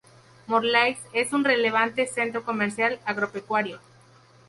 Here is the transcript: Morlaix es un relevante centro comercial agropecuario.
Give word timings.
Morlaix 0.51 1.03
es 1.23 1.31
un 1.39 1.45
relevante 1.45 2.07
centro 2.07 2.43
comercial 2.43 2.99
agropecuario. 3.05 3.79